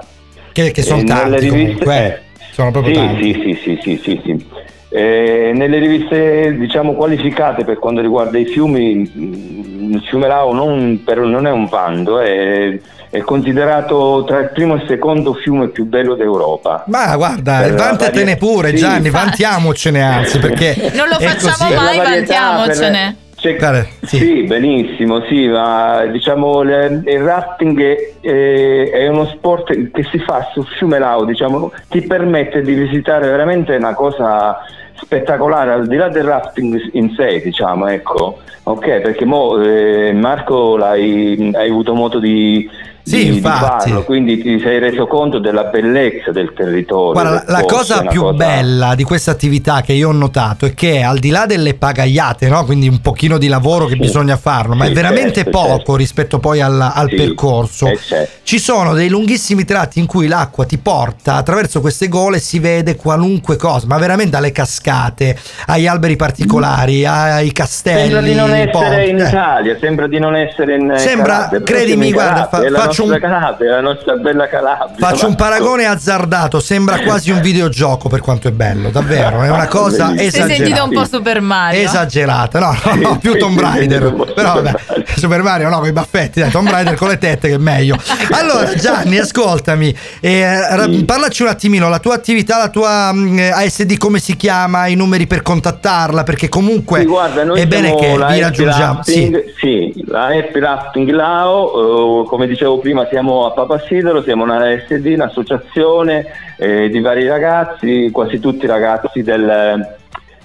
[0.53, 2.19] Che, che sono E nelle tanti riviste- comunque, eh.
[2.53, 3.33] sono proprio sì, tanti.
[3.33, 4.47] Sì, sì, sì, sì, sì, sì.
[4.93, 11.03] Eh, nelle riviste diciamo qualificate per quanto riguarda i fiumi, mh, il fiume Lao non,
[11.05, 12.77] per- non è un bando, è,
[13.09, 16.85] è considerato tra il primo e il secondo fiume più bello d'Europa.
[16.89, 18.77] Ma guarda, Per vantatene varie- pure sì.
[18.77, 23.17] Gianni, vantiamocene anzi perché Non lo facciamo mai, varietà, vantiamocene.
[23.17, 24.17] per- c'è- Guarda, sì.
[24.19, 24.43] sì.
[24.43, 30.51] benissimo, sì, ma diciamo le- il rafting è, è- è uno sport che si fa
[30.53, 34.59] sul fiume Lao, diciamo, ti permette di visitare veramente una cosa
[35.01, 38.39] spettacolare, al di là del rafting in sé, diciamo, ecco.
[38.65, 42.69] Ok, perché mo, eh, Marco hai avuto modo di,
[43.03, 43.89] Sì, di- di infatti.
[43.91, 47.13] farlo, quindi ti sei reso conto della bellezza del territorio.
[47.13, 50.67] Guarda, del la, posto, cosa più cosa- bella di questa attività che io ho notato
[50.67, 52.65] è che al di là delle pagaiate, no?
[52.65, 54.01] quindi un pochino di lavoro che Sì.
[54.01, 55.97] bisogna farlo, ma Sì, è veramente certo, poco certo.
[55.97, 57.87] rispetto poi al, al Sì, percorso.
[57.87, 58.31] eh, certo.
[58.43, 62.59] Ci sono dei lunghissimi tratti in cui l'acqua ti porta attraverso queste gole e si
[62.59, 65.37] vede qualunque cosa, ma veramente dalle cascate
[65.67, 68.01] ai alberi particolari, ai castelli.
[68.11, 69.29] Sembra di non essere in Eh.
[69.29, 73.81] Italia, sembra di non essere in eh, Sembra- credimi, guarda, fa- faccio un- Calabria, la
[73.81, 74.97] nostra bella Calabria.
[75.09, 79.67] Faccio un paragone azzardato, sembra quasi un videogioco per quanto è bello, davvero, è una
[79.67, 80.31] cosa Bellissimo.
[80.31, 80.55] Si è esagerata.
[80.55, 81.81] sentito un po' Super Mario.
[81.81, 84.13] Esagerata, no, no, no, più Tomb Raider.
[84.13, 85.05] Però Super vabbè, Mario.
[85.17, 87.97] Super Mario no, con i baffetti, dai, Tomb Raider con le tette che è meglio.
[88.33, 91.05] Allora, Gianni, ascoltami, eh, Sì.
[91.05, 95.27] parlaci un attimino, la tua attività, la tua mm, ASD come si chiama, i numeri
[95.27, 99.03] per contattarla, perché comunque Sì, guarda, è bene che vi raggiungiamo.
[99.03, 99.31] Sì.
[99.61, 105.07] Sì, la Happy Rafting Lao, eh, come dicevo prima siamo a Papasidero, siamo una SD,
[105.15, 106.27] un'associazione
[106.59, 109.97] eh, di vari ragazzi, quasi tutti ragazzi del,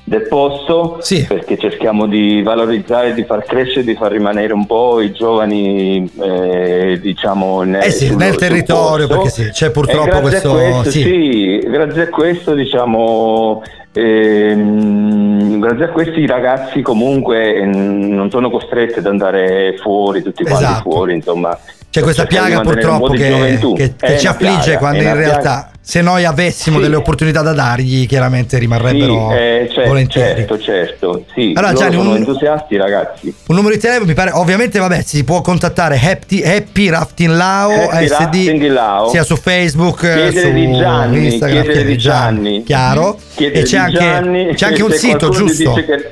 [0.04, 1.26] del posto, Sì.
[1.26, 7.00] perché cerchiamo di valorizzare, di far crescere, di far rimanere un po' i giovani eh,
[7.02, 11.58] diciamo nel, Eh sì, sul- nel territorio, perché sì, c'è purtroppo questo- questo, sì.
[11.68, 13.62] grazie a questo diciamo
[13.94, 20.44] ehm, grazie a questi i ragazzi comunque ehm, non sono costretti ad andare fuori tutti
[20.44, 20.90] quanti Esatto.
[20.90, 21.58] fuori insomma
[21.96, 25.70] C'è questa di piaga purtroppo che, che- che ci affligge piaga, quando in realtà piaga.
[25.80, 26.82] se noi avessimo Sì.
[26.84, 30.36] delle opportunità da dargli chiaramente rimarrebbero sì, eh, certo, volentieri.
[30.40, 33.34] certo, certo, sì, Allora, Gianni, sono un- entusiasti ragazzi.
[33.48, 37.72] Un numero di telefono mi pare, ovviamente vabbè, si può contattare Happy, Happy Rafting Lao,
[37.90, 39.10] Happy ASD, Rafting Lao.
[39.10, 42.64] sia su Facebook, eh, Chiedere su di Gianni, Instagram, chiedere di Gianni.
[42.64, 43.18] chiaro?
[43.36, 45.74] Chiedere e c'è di anche, Gianni, c'è anche un sito, giusto?
[45.76, 46.12] che-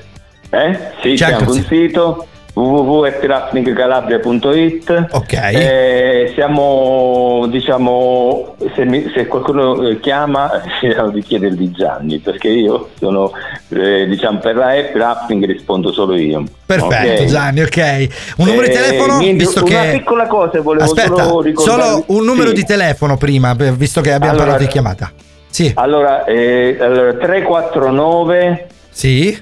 [0.49, 0.77] Eh?
[1.01, 5.33] Sì, C'è c'è, anche un un sito www.happyraftingcalabria.it Ok.
[5.33, 12.49] Eh, siamo diciamo se, mi- se qualcuno eh, chiama cerchiamo di chiedere di Gianni perché
[12.49, 13.31] io sono
[13.69, 17.25] eh, diciamo per la Happy Rafting rispondo solo io Perfetto Ok?
[17.25, 18.07] Gianni, ok.
[18.37, 19.91] Un numero di Eh, telefono, niente, visto una che...
[19.97, 22.55] piccola cosa volevo Aspetta, solo ricordarvi solo un numero Sì.
[22.55, 25.11] di telefono prima, visto che abbiamo Allora- parlato di chiamata.
[25.49, 29.37] Sì, allora, eh, allora 349 sì,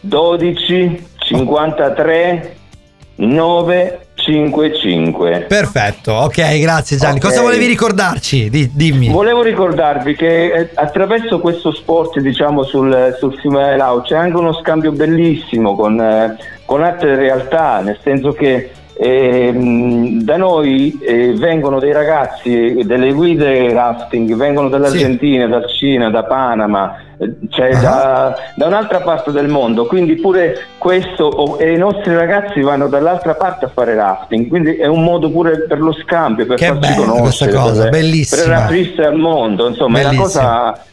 [0.00, 2.56] 12 53
[3.16, 7.16] 955 perfetto, ok, grazie Gianni.
[7.16, 7.24] Ok.
[7.24, 8.48] Cosa volevi ricordarci?
[8.48, 9.08] Di- dimmi.
[9.08, 14.52] Volevo ricordarvi che eh, attraverso questo sport, diciamo, sul, sul fiume Lao c'è anche uno
[14.54, 21.80] scambio bellissimo con, eh, con altre realtà, nel senso che ehm, da noi eh, vengono
[21.80, 27.02] dei ragazzi, delle guide rafting, vengono dall'Argentina, dal Cina, da Panama,
[27.50, 27.80] cioè Ah.
[27.80, 33.34] da, da un'altra parte del mondo, quindi pure questo e i nostri ragazzi vanno dall'altra
[33.34, 36.94] parte a fare rafting, quindi è un modo pure per lo scambio, per Che farci
[36.94, 38.42] conoscere, questa cosa, per, bellissima.
[38.42, 40.84] per aprirsi al mondo, insomma è una cosa,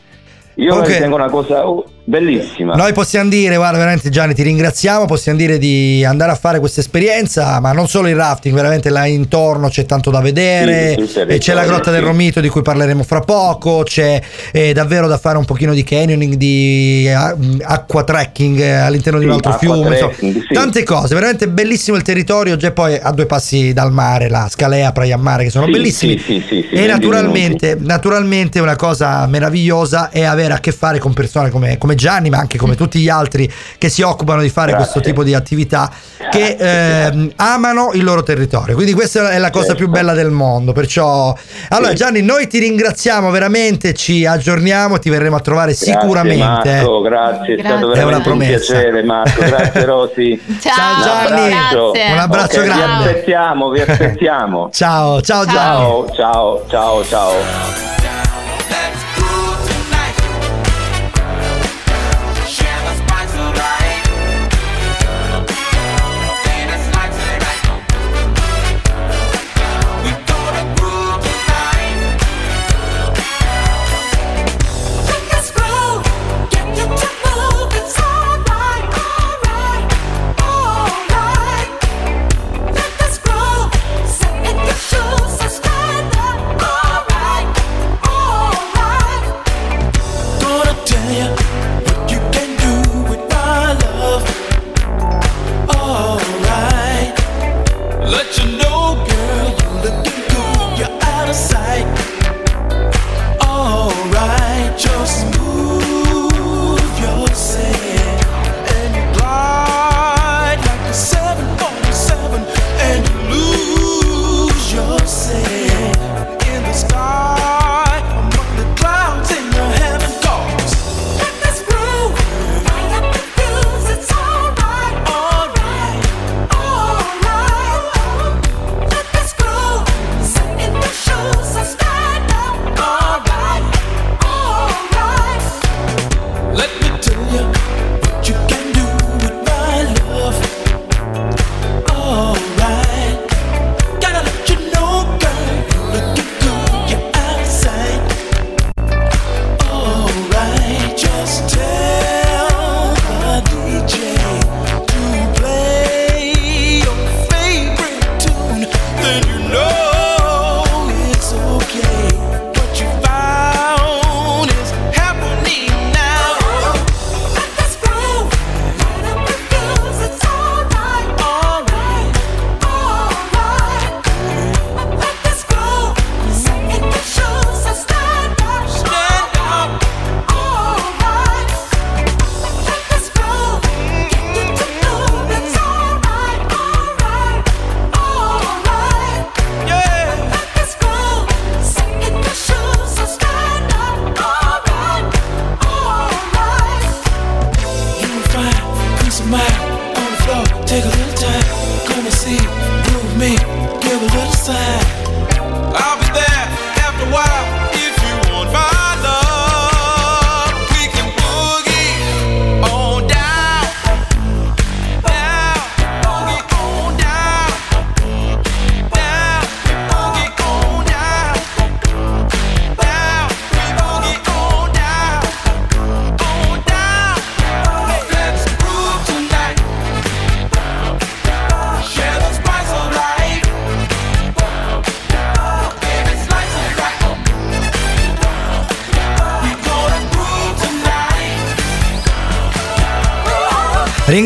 [0.55, 1.63] io Comunque- la ritengo una cosa
[2.05, 2.75] bellissima.
[2.75, 5.05] Noi possiamo dire, guarda, veramente Gianni, ti ringraziamo.
[5.05, 9.05] Possiamo dire di andare a fare questa esperienza, ma non solo il rafting, veramente là
[9.05, 10.95] intorno c'è tanto da vedere.
[10.97, 12.03] Sì, sì, sì, e c'è la grotta del.
[12.05, 13.81] Romito di cui parleremo fra poco.
[13.83, 19.19] C'è eh, davvero da fare un pochino di canyoning, di ah, acqua trekking eh, all'interno
[19.19, 19.97] di un altro fiume.
[19.97, 20.53] trekking.
[20.53, 22.55] Tante cose, veramente bellissimo il territorio.
[22.57, 26.21] Già poi a due passi dal mare, la Scalea, Praia Mare, che sono bellissimi.
[26.71, 31.94] e naturalmente, naturalmente una cosa meravigliosa è avere a che fare con persone come, come
[31.95, 34.91] Gianni, ma anche come tutti gli altri che si occupano di fare Grazie.
[34.91, 35.89] questo tipo di attività,
[36.29, 38.75] che ehm, amano il loro territorio.
[38.75, 39.79] Quindi questa è la cosa Certo.
[39.83, 40.71] più bella del mondo.
[40.73, 41.35] Perciò,
[41.69, 41.93] allora.
[41.93, 46.43] Gianni, noi ti ringraziamo veramente, ci aggiorniamo, ti verremo a trovare Grazie, sicuramente.
[46.75, 48.01] Marco, grazie, è stato Grazie.
[48.01, 48.73] È una veramente un promessa.
[48.73, 50.41] piacere Marco, grazie Rosy.
[50.59, 51.49] Ciao, Gianni.
[51.49, 52.11] grazie.
[52.11, 53.03] Un abbraccio Ok, grande.
[53.03, 54.69] Vi aspettiamo, vi aspettiamo.
[54.75, 55.55] Ciao, ciao Gianni.
[55.55, 57.74] Ciao, ciao, ciao, ciao.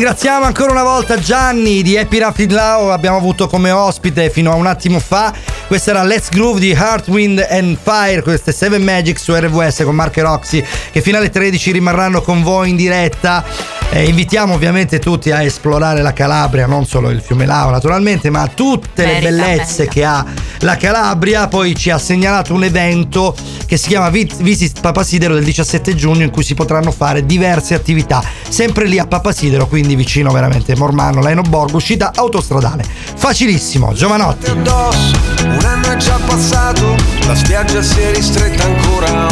[0.00, 4.54] Ringraziamo ancora una volta Gianni di Happy Rafting Lao, abbiamo avuto come ospite fino a
[4.54, 5.30] un attimo fa.
[5.66, 9.94] Questa era Let's Groove di Heart, Wind and Fire, queste 7 Magic su RWS con
[9.94, 13.79] Mark e Roxy che fino alle 13 rimarranno con voi in diretta.
[13.92, 18.46] Eh, invitiamo ovviamente tutti a esplorare la Calabria, non solo il fiume Lao naturalmente, ma
[18.46, 19.92] tutte le Merita, bellezze merita.
[19.92, 20.24] che ha
[20.60, 21.48] la Calabria.
[21.48, 23.34] Poi ci ha segnalato un evento
[23.66, 27.74] che si chiama Vi- Visit Papasidero del 17 giugno in cui si potranno fare diverse
[27.74, 32.84] attività, sempre lì a Papasidero, quindi vicino veramente Mormano, Laino Borgo, uscita autostradale.
[33.16, 34.50] Facilissimo, Giovanotti.
[34.50, 36.94] addosso, un anno è già passato,
[37.26, 39.29] la spiaggia si è ristretta ancora.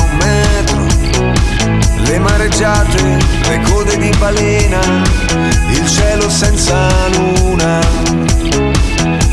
[2.09, 4.81] Le mareggiate, le code di balena,
[5.69, 7.81] il cielo senza luna.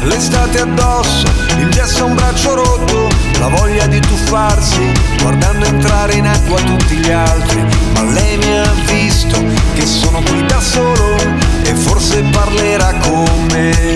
[0.04, 1.26] L'estate addosso,
[1.58, 3.08] il gesso a un braccio rotto,
[3.40, 7.66] la voglia di tuffarsi, guardando entrare in acqua tutti gli altri.
[7.94, 9.42] Ma lei mi ha visto
[9.74, 11.16] che sono qui da solo
[11.64, 13.94] e forse parlerà con me.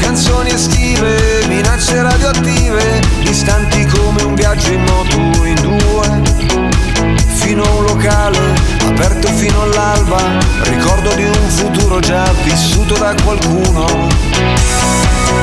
[0.00, 5.79] Canzoni estive, minacce radioattive, distanti come un viaggio in moto in due.
[7.50, 8.54] Fino a un locale,
[8.86, 13.86] aperto fino all'alba, ricordo di un futuro già vissuto da qualcuno.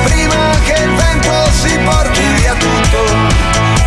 [0.04, 3.04] Prima che il vento si porti via tutto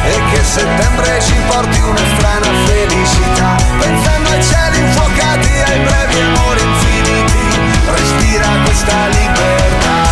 [0.06, 6.62] e che settembre ci porti una strana felicità, pensando ai cieli infuocati, ai brevi amori
[6.62, 7.58] infiniti,
[7.88, 10.12] respira questa libertà.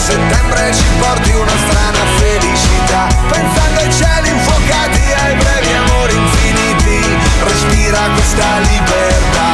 [0.00, 7.98] Settembre ci porti una strana felicità, pensando ai cieli infuocati, ai brevi amori infiniti, respira
[8.14, 9.52] questa libertà.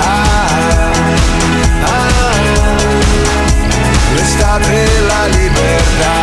[0.00, 0.90] Ah,
[1.84, 2.10] ah,
[4.14, 6.18] l'estate e la libertà.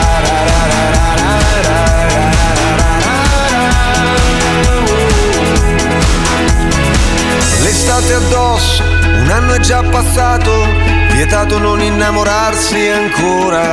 [7.60, 10.87] L'estate addosso, un anno è già passato,
[11.18, 13.64] vietato non innamorarsi ancora.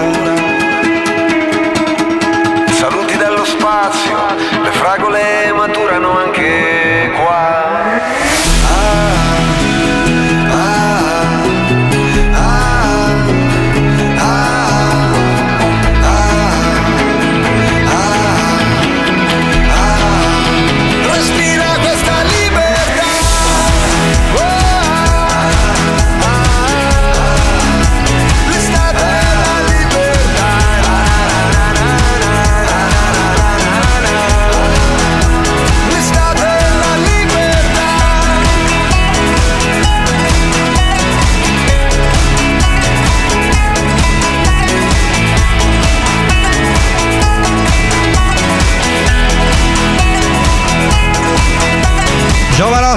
[2.70, 4.16] Saluti dallo spazio,
[4.62, 7.63] le fragole maturano anche qua.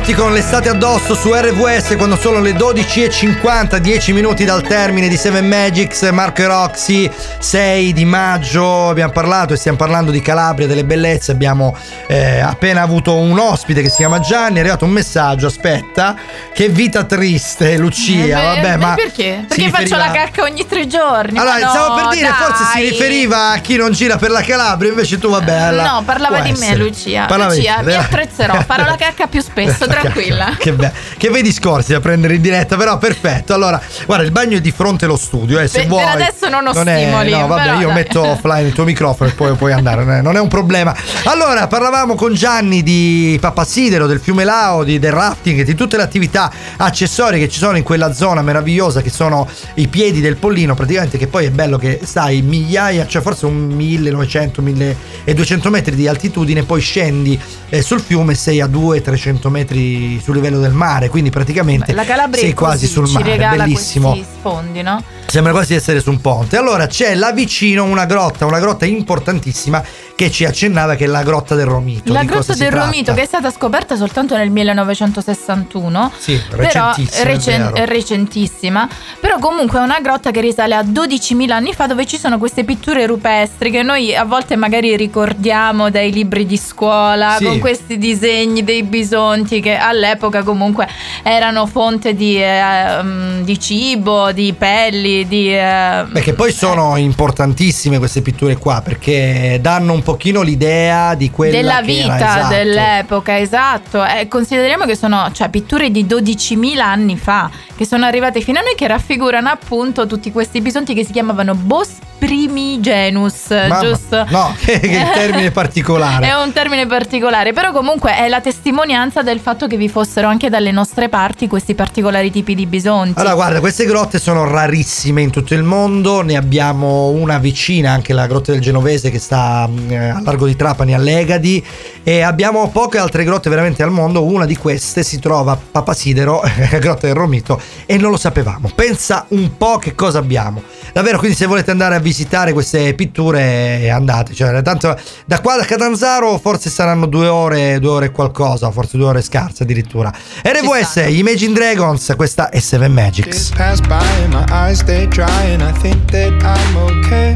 [0.07, 5.17] Giovanotti con l'estate addosso su RVS quando sono le 12.50, 10 minuti dal termine di
[5.17, 8.87] Seven Magics, Marco e Roxy, 6 di maggio.
[8.89, 11.33] Abbiamo parlato e stiamo parlando di Calabria, delle bellezze.
[11.33, 11.75] Abbiamo
[12.07, 14.57] eh, appena avuto un ospite che si chiama Gianni.
[14.57, 15.47] È arrivato un messaggio.
[15.47, 16.15] Aspetta,
[16.53, 18.23] che vita triste, Lucia.
[18.23, 19.43] Eh, beh, Vabbè, beh, ma perché?
[19.45, 21.37] Perché faccio riferiva- la cacca ogni tre giorni.
[21.37, 22.89] Allora, no, stavo per dire, forse si dai.
[22.89, 25.53] riferiva a chi non gira per la Calabria, invece tu, vabbè.
[25.53, 26.77] alla- No, parlava può di me, essere.
[26.77, 27.25] Lucia.
[27.25, 27.95] Parlava di Lucia, te, mi dai.
[27.97, 28.61] attrezzerò.
[28.61, 30.55] Farò la cacca più spesso, tranquilla.
[30.67, 33.53] Che, be- che bei discorsi da prendere in diretta, però perfetto.
[33.53, 35.59] Allora, guarda, il bagno è di fronte allo studio.
[35.59, 36.03] Eh, se Per- vuoi.
[36.03, 37.93] per adesso non ho è- stimoli, no, vabbè, io dai.
[37.95, 40.95] metto offline il tuo microfono e poi puoi andare, non è, non è un problema.
[41.25, 46.03] Allora, parlavamo con Gianni di Pappasidero, del fiume Lao, di- del rafting, di tutte le
[46.03, 50.73] attività accessorie che ci sono in quella zona meravigliosa che sono i piedi del Pollino,
[50.75, 56.07] praticamente che poi è bello che stai migliaia, cioè forse un 1900, 1200 metri di
[56.07, 57.39] altitudine, poi scendi
[57.69, 59.86] eh, sul fiume sei a 200-300 metri
[60.21, 64.17] sul livello del mare, quindi praticamente La Calabria sei quasi sul mare, bellissimo.
[64.39, 65.03] sfondi, no?
[65.27, 66.57] Sembra quasi di essere su un ponte.
[66.57, 69.83] Allora c'è là vicino una grotta, una grotta importantissima
[70.17, 72.11] che ci accennava che è la grotta del Romito.
[72.11, 72.71] La grotta del?
[72.71, 76.11] Romito che è stata scoperta soltanto nel 1961.
[76.17, 76.91] Sì, Però
[77.21, 78.89] recen- recentissima.
[79.19, 82.63] Però comunque è una grotta che risale a 12.000 anni fa dove ci sono queste
[82.63, 87.43] pitture rupestri che noi a volte magari ricordiamo dai libri di scuola Sì.
[87.45, 90.87] con questi disegni dei bisonti che all'epoca comunque
[91.21, 95.53] erano fonte di, eh, mm, di cibo, di pelli, di...
[95.53, 101.57] eh, Perché poi sono importantissime queste pitture qua perché danno un pochino l'idea di quella
[101.57, 102.55] della vita esatto.
[102.55, 104.05] dell'epoca, esatto.
[104.05, 108.61] E consideriamo che sono cioè, pitture di 12.000 anni fa che sono arrivate fino a
[108.61, 114.25] noi che raffigurano appunto tutti questi bisonti che si chiamavano bos- primigenus, Mamma- giusto?
[114.29, 116.27] No, che, che termine particolare.
[116.27, 120.49] È un termine particolare, però comunque è la testimonianza del fatto che vi fossero anche
[120.49, 123.19] dalle nostre parti questi particolari tipi di bisonti.
[123.19, 126.21] Allora, guarda, queste grotte sono rarissime in tutto il mondo.
[126.21, 130.45] Ne abbiamo una vicina, anche la grotta del Genovese, che sta mm, eh, a largo
[130.45, 131.63] di Trapani, a Legadi.
[132.03, 134.23] E abbiamo poche altre grotte veramente al mondo.
[134.23, 136.41] Una di queste si trova a Papasidero,
[136.79, 138.71] grotta del Romito, e non lo sapevamo.
[138.73, 140.61] Pensa un po' che cosa abbiamo.
[140.93, 144.33] Davvero, quindi se volete andare a visitare queste pitture, andate.
[144.33, 148.97] Cioè, tanto da qua da Catanzaro forse saranno due ore, due ore e qualcosa, forse
[148.97, 150.09] due ore scarse addirittura.
[150.41, 153.25] RVS, Imagine Dragons, questa è Seven Magics.
[153.27, 157.33] Days pass by and my eyes stay dry and I think that I'm okay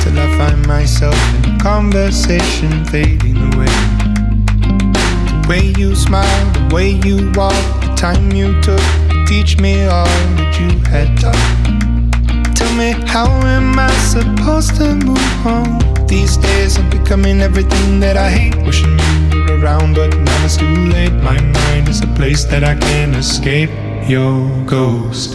[0.00, 3.66] till I find myself in a conversation fading away.
[5.42, 8.80] The way you smile, the way you walk, the time you took
[9.10, 10.06] to teach me all
[10.36, 12.07] that you had taught.
[12.78, 16.06] Me how am I supposed to move on?
[16.06, 18.54] These days I'm becoming everything that I hate.
[18.64, 18.96] Wishing
[19.32, 21.12] you were around, but now it's too late.
[21.14, 23.70] My mind is a place that I can't escape.
[24.08, 25.32] Your ghost.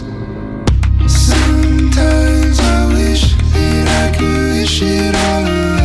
[1.06, 5.83] Sometimes I wish that I could wish it all away.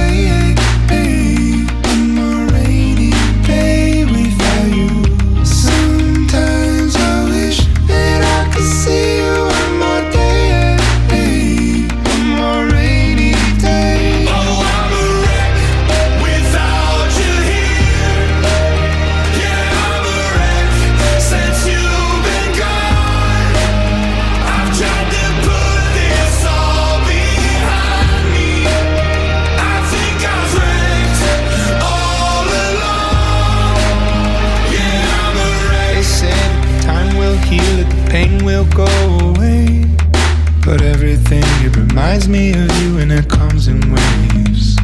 [42.30, 44.76] Me of you and it comes in waves.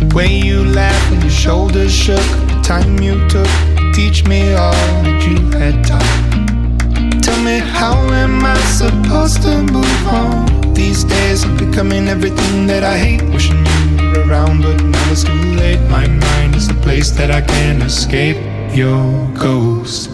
[0.00, 3.46] The way you laughed when your shoulders shook, the time you took
[3.76, 4.72] to teach me all
[5.04, 7.22] that you had taught.
[7.22, 10.74] Tell me, how am I supposed to move on?
[10.74, 13.22] These days I'm becoming everything that I hate.
[13.32, 15.80] Wishing you were around, but now it's too late.
[15.88, 18.38] My mind is a place that I can't escape.
[18.74, 20.10] Your ghost.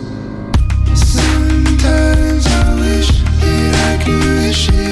[0.95, 4.92] Sometimes I wish that I could wish it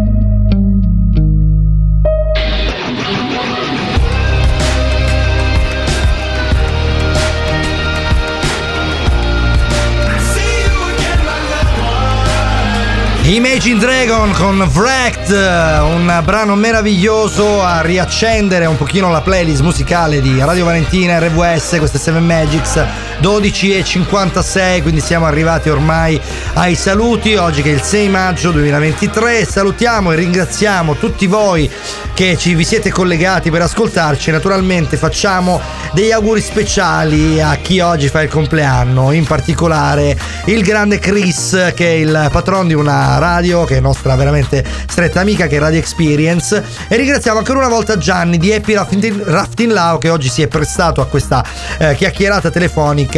[13.31, 20.37] Imagine Dragon con Wrecked, un brano meraviglioso a riaccendere un pochino la playlist musicale di
[20.37, 22.85] Radio Valentina RVS, queste 7 Magics
[23.21, 26.19] 12 e 56, quindi siamo arrivati ormai
[26.55, 31.69] ai saluti, oggi che è il 6 maggio 2023, salutiamo e ringraziamo tutti voi
[32.15, 35.61] che ci vi siete collegati per ascoltarci, naturalmente facciamo
[35.93, 41.85] degli auguri speciali a chi oggi fa il compleanno, in particolare il grande Chris che
[41.85, 45.77] è il patron di una radio che è nostra veramente stretta amica che è Radio
[45.77, 46.63] Experience.
[46.87, 51.01] E ringraziamo ancora una volta Gianni di Happy Rafting Lao che oggi si è prestato
[51.01, 51.45] a questa
[51.77, 53.09] eh, chiacchierata telefonica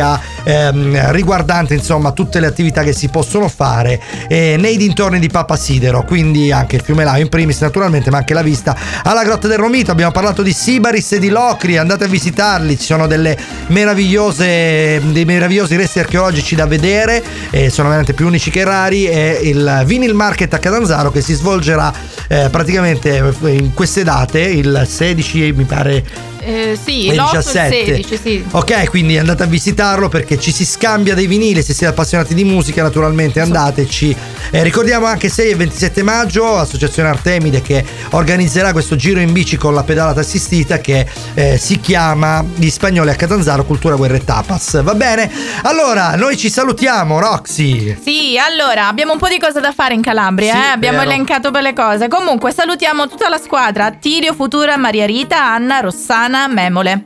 [0.44, 6.04] ehm, riguardante insomma tutte le attività che si possono fare eh, nei dintorni di Papasidero
[6.04, 9.58] quindi anche il fiume Lao in primis naturalmente ma anche la vista alla Grotta del
[9.58, 9.91] Romito.
[9.91, 13.38] Abbiamo parlato di Sibaris e di Locri andate a visitarli ci sono delle
[13.68, 19.39] meravigliose dei meravigliosi resti archeologici da vedere eh, sono veramente più unici che rari e
[19.44, 21.94] il Vinyl Market a Catanzaro che si svolgerà
[22.28, 27.86] eh, praticamente in queste date il 16 mi pare Eh, sì, l'8 il 17.
[27.86, 28.46] 16, sì.
[28.52, 31.62] Ok, quindi andate a visitarlo perché ci si scambia dei vinili.
[31.64, 34.16] Se siete appassionati di musica, naturalmente andateci.
[34.52, 39.58] Eh, ricordiamo anche 6 e 27 maggio, Associazione Artemide che organizzerà questo giro in bici
[39.58, 44.24] con la pedalata assistita che eh, si chiama Gli Spagnoli a Catanzaro, Cultura, Guerra e
[44.24, 44.82] Tapas.
[44.84, 45.32] Va bene?
[45.64, 47.98] Allora, noi ci salutiamo, Roxy.
[48.04, 50.66] Sì, allora abbiamo un po' di cose da fare in Calabria, Sì, eh?
[50.72, 51.12] abbiamo vero.
[51.12, 52.08] elencato belle cose.
[52.08, 57.04] Comunque salutiamo tutta la squadra: Tirio, Futura, Maria Rita, Anna, Rossana, Memole.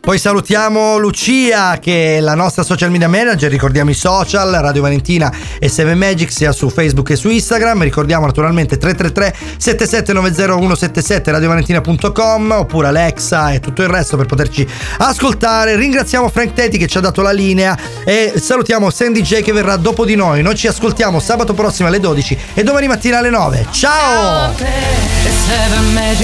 [0.00, 5.30] Poi salutiamo Lucia che è la nostra social media manager, ricordiamo i social, Radio Valentina
[5.58, 12.86] e 7 Magic sia su Facebook e su Instagram, ricordiamo naturalmente 333 7790177 radiovalentina.com oppure
[12.86, 14.66] Alexa e tutto il resto per poterci
[14.98, 15.76] ascoltare.
[15.76, 19.76] Ringraziamo Frank Teti che ci ha dato la linea e salutiamo Sandy J che verrà
[19.76, 20.40] dopo di noi.
[20.40, 23.66] Noi ci ascoltiamo sabato prossimo alle 12 e domani mattina alle 9.
[23.70, 24.54] Ciao!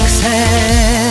[0.07, 1.06] Sands.